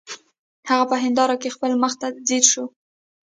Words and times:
هغه 0.69 0.85
په 0.91 0.95
هنداره 1.03 1.35
کې 1.41 1.53
خپل 1.55 1.71
مخ 1.83 1.93
ته 2.01 2.07
ځیر 2.27 2.43
شو 2.51 2.63